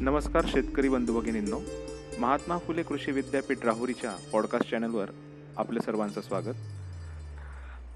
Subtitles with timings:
[0.00, 1.60] नमस्कार शेतकरी बंधू भगिनींनो.
[2.18, 5.10] महात्मा फुले कृषी विद्यापीठ राहुरीच्या पॉडकास्ट चॅनलवर
[5.56, 6.54] आपलं सर्वांचं स्वागत.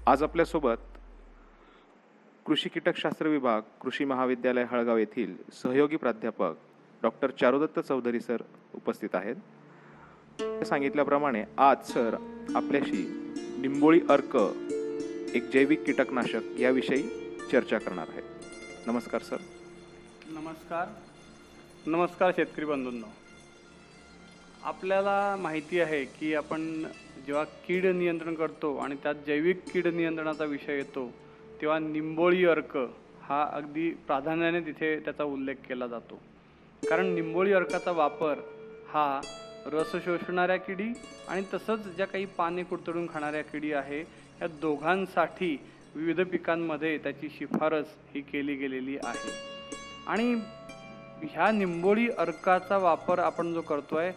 [0.07, 0.81] आज आपल्यासोबत
[2.45, 6.53] कृषी कीटकशास्त्र विभाग कृषी महाविद्यालय हळगाव येथील सहयोगी प्राध्यापक
[7.01, 8.37] डॉक्टर चारुदत्त चौधरी सर
[8.75, 9.35] उपस्थित आहेत.
[10.39, 12.15] ते सांगितल्याप्रमाणे आज सर
[12.55, 14.37] आपल्याशी निंबोळी अर्क
[15.35, 17.03] एक जैविक कीटकनाशक याविषयी
[17.51, 18.23] चर्चा करणार आहेत.
[18.87, 19.37] नमस्कार सर.
[20.29, 20.87] नमस्कार.
[21.85, 23.05] नमस्कार शेतकरी बंधूंनो.
[24.63, 26.61] आपल्याला माहिती आहे की आपण
[27.25, 31.07] जेव्हा कीड नियंत्रण करतो आणि त्यात जैविक कीड नियंत्रणाचा विषय येतो
[31.61, 32.77] तेव्हा निंबोळी अर्क
[33.21, 36.21] हा अगदी प्राधान्याने तिथे त्याचा उल्लेख केला जातो.
[36.83, 38.39] कारण निंबोळी अर्काचा वापर
[38.89, 39.21] हा
[39.65, 40.91] रस शोषणाऱ्या किडी
[41.27, 43.99] आणि तसंच ज्या काही पाने कुडतडून खाणाऱ्या किडी आहे
[44.41, 45.55] या दोघांसाठी
[45.95, 49.31] विविध पिकांमध्ये त्याची शिफारस ही केली गेलेली आहे.
[50.07, 50.35] आणि
[51.31, 54.11] ह्या निंबोळी अर्काचा वापर आपण जो करतो आहे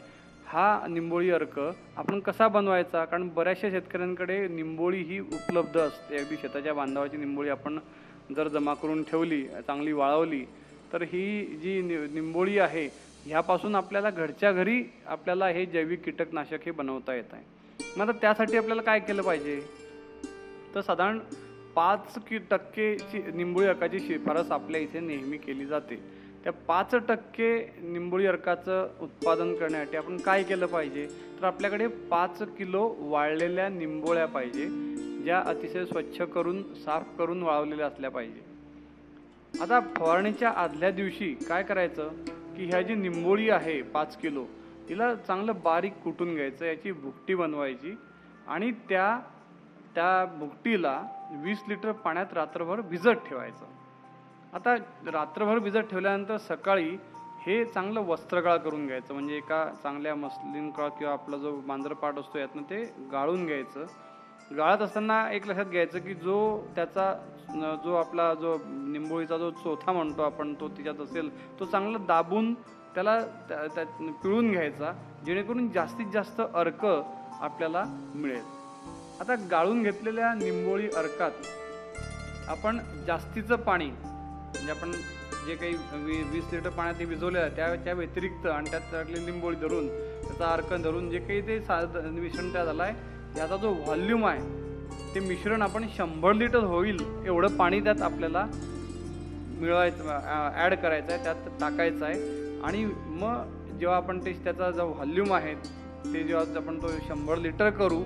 [0.47, 1.61] हा निंबोळी अर्क
[1.97, 3.05] आपण कसा बनवायचा?
[3.05, 6.17] कारण बऱ्याचशा शेतकऱ्यांकडे निंबोळी ही उपलब्ध असते.
[6.17, 7.79] अगदी शेताच्या बांधावाची निंबोळी आपण
[8.37, 10.45] जर जमा करून ठेवली चांगली वाळवली
[10.93, 12.89] तर ही जी नि- निंबोळी आहे
[13.25, 17.43] ह्यापासून आपल्याला घरच्या घरी आपल्याला हे जैविक कीटकनाशक हे बनवता येत आहे.
[17.97, 19.63] मग आता त्यासाठी आपल्याला काय केलं पाहिजे?
[20.75, 21.19] तर साधारण
[21.75, 26.26] पाच की टक्केची निंबोळी अर्काची शिफारस आपल्या इथे नेहमी केली जाते.
[26.47, 27.49] त्या पाच टक्के
[27.83, 31.07] निंबोळी अर्काचं उत्पादन करण्यासाठी आपण काय केलं पाहिजे?
[31.41, 34.67] तर आपल्याकडे पाच किलो वाळलेल्या निंबोळ्या पाहिजे
[35.25, 38.41] ज्या अतिशय स्वच्छ करून साफ करून वाळवलेल्या असल्या पाहिजे.
[39.61, 42.09] आता फवारणीच्या आदल्या दिवशी काय करायचं?
[42.57, 44.45] की ह्या जी निंबोळी आहे पाच किलो
[44.89, 47.97] तिला चांगलं बारीक कुटून घ्यायचं याची भुकटी बनवायची
[48.47, 49.19] आणि त्या
[49.95, 51.01] त्या भुकटीला
[51.45, 53.65] वीस लिटर पाण्यात रात्रभर भिजत ठेवायचं.
[54.57, 54.75] आता
[55.07, 56.97] रात्रभर भिजत ठेवल्यानंतर सकाळी
[57.47, 59.15] हे चांगलं वस्त्रगाळ करून घ्यायचं.
[59.15, 63.85] म्हणजे एका चांगल्या मसलिन कळ किंवा आपला जो मांजरपाट असतो यातनं ते गाळून घ्यायचं.
[64.57, 66.39] गाळत असताना एक लक्षात घ्यायचं की जो
[66.75, 67.13] त्याचा
[67.85, 72.55] जो आपला जो निंबोळीचा जो चोथा म्हणतो आपण तो तिच्यात असेल तो चांगला दाबून
[72.95, 74.93] त्याला त्या- त्या- पिळून घ्यायचा
[75.27, 76.87] जेणेकरून जास्तीत जास्त अर्क
[77.41, 78.43] आपल्याला मिळेल.
[79.21, 81.31] आता गाळून घेतलेल्या निंबोळी अर्कात
[82.49, 83.91] आपण जास्तीचं पाणी
[84.57, 84.93] म्हणजे आपण
[85.47, 85.75] जे काही
[86.05, 89.89] वी वीस लिटर पाण्यात ते भिजवलेलं आहे त्या त्या व्यतिरिक्त आणि त्यात टाकलेली लिंबोळी धरून
[89.89, 91.81] त्याचा अर्क धरून जे काही ते सा
[92.13, 97.57] मिश्रण तयार झालं आहे याचा जो व्हॉल्यूम आहे ते मिश्रण आपण शंभर लिटर होईल एवढं
[97.57, 98.47] पाणी त्यात आपल्याला
[99.59, 100.09] मिळवायचं
[100.55, 102.35] ॲड करायचं आहे त्यात टाकायचं आहे.
[102.65, 102.85] आणि
[103.21, 108.03] मग जेव्हा आपण ते त्याचा जो व्हॉल्यूम आहे ते जेव्हा आपण तो शंभर लिटर करू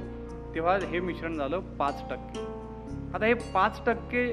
[0.54, 2.44] तेव्हा हे मिश्रण झालं पाच टक्के.
[3.14, 4.26] आता हे पाच टक्के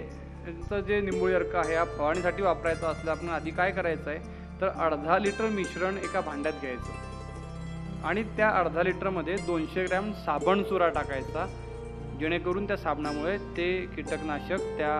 [0.48, 4.68] त्याचं जे निंबोळी अर्क आहे हा फवारणीसाठी वापरायचा असलं आपण आधी काय करायचं आहे तर
[4.86, 8.06] अर्धा लिटर मिश्रण एका भांड्यात घ्यायचं.
[8.08, 11.46] आणि त्या अर्धा लिटरमध्ये दोनशे ग्रॅम साबण चुरा टाकायचा
[12.20, 14.94] जेणेकरून त्या साबणामुळे ते कीटकनाशक त्या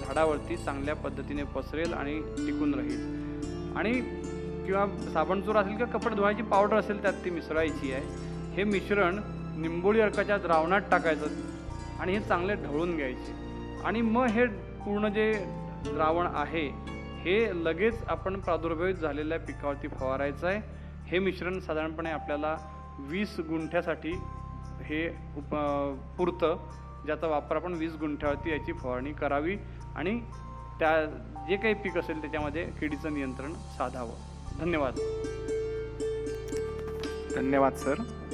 [0.00, 3.00] झाडावरती चांगल्या पद्धतीने पसरेल आणि टिकून राहील.
[3.76, 3.92] आणि
[4.66, 8.04] किंवा साबण चुरा असेल किंवा कपडे धुवायची पावडर असेल त्यात ती मिसळायची आहे.
[8.56, 9.20] हे मिश्रण
[9.62, 13.44] निंबोळी अर्काच्या द्रावणात टाकायचं आणि हे चांगले ढवळून घ्यायचे.
[13.86, 14.46] आणि मग हे
[14.84, 15.32] पूर्ण जे
[15.86, 16.68] द्रावण आहे
[17.22, 20.60] हे लगेच आपण प्रादुर्भावित झालेल्या पिकावरती फवारायचं आहे.
[21.06, 22.56] हे मिश्रण साधारणपणे आपल्याला
[22.98, 24.12] वीस गुंठ्यासाठी
[24.82, 25.54] हे उप
[26.18, 26.56] पुरतं
[27.06, 29.56] ज्याचा वापर आपण वीस गुंठ्यावरती याची फवारणी करावी
[29.96, 30.20] आणि
[30.78, 31.04] त्या
[31.48, 34.14] जे काही पीक असेल त्याच्यामध्ये किडीचं नियंत्रण साधावं.
[34.60, 34.94] धन्यवाद.
[37.34, 38.25] धन्यवाद सर.